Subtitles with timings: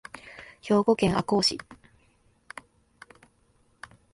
[0.63, 1.59] 兵庫県赤穂市